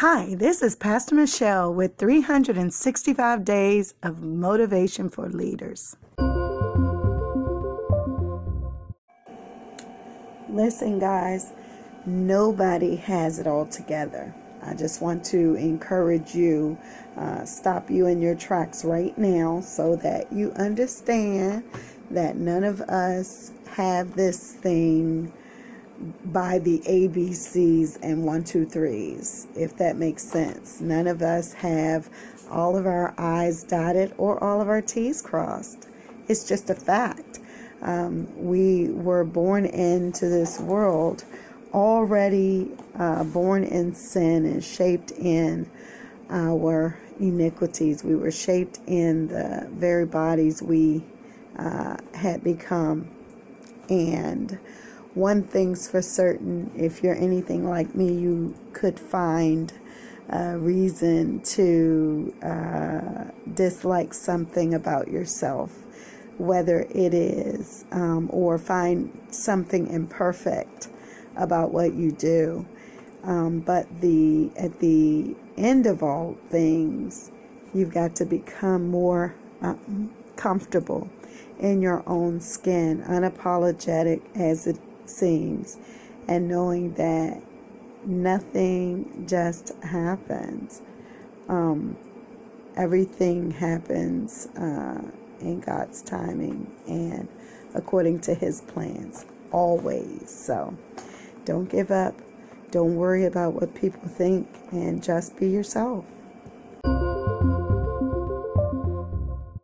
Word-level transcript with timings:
Hi, 0.00 0.36
this 0.36 0.62
is 0.62 0.76
Pastor 0.76 1.16
Michelle 1.16 1.74
with 1.74 1.96
365 1.96 3.44
Days 3.44 3.94
of 4.00 4.22
Motivation 4.22 5.08
for 5.08 5.28
Leaders. 5.28 5.96
Listen, 10.48 11.00
guys, 11.00 11.50
nobody 12.06 12.94
has 12.94 13.40
it 13.40 13.48
all 13.48 13.66
together. 13.66 14.32
I 14.62 14.74
just 14.74 15.02
want 15.02 15.24
to 15.24 15.56
encourage 15.56 16.32
you, 16.32 16.78
uh, 17.16 17.44
stop 17.44 17.90
you 17.90 18.06
in 18.06 18.22
your 18.22 18.36
tracks 18.36 18.84
right 18.84 19.18
now 19.18 19.60
so 19.62 19.96
that 19.96 20.32
you 20.32 20.52
understand 20.52 21.64
that 22.12 22.36
none 22.36 22.62
of 22.62 22.82
us 22.82 23.50
have 23.74 24.14
this 24.14 24.52
thing 24.52 25.32
by 26.26 26.58
the 26.58 26.80
ABCs 26.80 27.98
and 28.02 28.24
one, 28.24 28.44
two, 28.44 28.66
threes, 28.66 29.46
if 29.56 29.76
that 29.76 29.96
makes 29.96 30.22
sense. 30.22 30.80
None 30.80 31.06
of 31.06 31.22
us 31.22 31.54
have 31.54 32.08
all 32.50 32.76
of 32.76 32.86
our 32.86 33.14
I's 33.18 33.64
dotted 33.64 34.14
or 34.18 34.42
all 34.42 34.60
of 34.60 34.68
our 34.68 34.82
T's 34.82 35.22
crossed. 35.22 35.88
It's 36.28 36.46
just 36.48 36.70
a 36.70 36.74
fact. 36.74 37.40
Um, 37.82 38.28
we 38.36 38.88
were 38.88 39.24
born 39.24 39.64
into 39.66 40.28
this 40.28 40.60
world 40.60 41.24
already 41.72 42.70
uh, 42.98 43.24
born 43.24 43.64
in 43.64 43.94
sin 43.94 44.44
and 44.46 44.62
shaped 44.64 45.10
in 45.12 45.70
our 46.30 46.98
iniquities. 47.20 48.04
We 48.04 48.16
were 48.16 48.30
shaped 48.30 48.78
in 48.86 49.28
the 49.28 49.68
very 49.72 50.06
bodies 50.06 50.62
we 50.62 51.04
uh, 51.56 51.96
had 52.14 52.42
become. 52.42 53.08
And 53.88 54.58
one 55.18 55.42
thing's 55.42 55.90
for 55.90 56.00
certain 56.00 56.70
if 56.76 57.02
you're 57.02 57.16
anything 57.16 57.68
like 57.68 57.94
me, 57.94 58.12
you 58.12 58.54
could 58.72 59.00
find 59.00 59.72
a 60.28 60.56
reason 60.56 61.40
to 61.40 62.32
uh, 62.42 63.24
dislike 63.52 64.14
something 64.14 64.74
about 64.74 65.08
yourself, 65.08 65.72
whether 66.38 66.86
it 66.90 67.12
is, 67.12 67.84
um, 67.90 68.30
or 68.32 68.58
find 68.58 69.10
something 69.30 69.88
imperfect 69.88 70.88
about 71.36 71.72
what 71.72 71.94
you 71.94 72.12
do. 72.12 72.64
Um, 73.24 73.58
but 73.58 74.00
the 74.00 74.52
at 74.56 74.78
the 74.78 75.34
end 75.56 75.86
of 75.86 76.00
all 76.00 76.38
things, 76.48 77.32
you've 77.74 77.92
got 77.92 78.14
to 78.16 78.24
become 78.24 78.88
more 78.88 79.34
uh, 79.60 79.74
comfortable 80.36 81.10
in 81.58 81.82
your 81.82 82.04
own 82.06 82.40
skin, 82.40 83.02
unapologetic 83.02 84.22
as 84.36 84.68
it 84.68 84.78
seems, 85.08 85.78
and 86.28 86.48
knowing 86.48 86.94
that 86.94 87.42
nothing 88.04 89.24
just 89.28 89.72
happens. 89.82 90.82
Um, 91.48 91.96
everything 92.76 93.52
happens 93.52 94.46
uh, 94.56 95.02
in 95.40 95.60
God's 95.60 96.02
timing 96.02 96.70
and 96.86 97.28
according 97.74 98.20
to 98.20 98.34
His 98.34 98.62
plans, 98.62 99.26
always. 99.52 100.30
So 100.30 100.76
don't 101.44 101.68
give 101.68 101.90
up. 101.90 102.14
Don't 102.70 102.96
worry 102.96 103.24
about 103.24 103.54
what 103.54 103.74
people 103.74 104.08
think 104.08 104.48
and 104.70 105.02
just 105.02 105.36
be 105.38 105.48
yourself. 105.48 106.04